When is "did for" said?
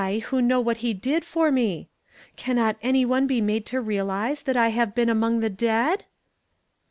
0.95-1.51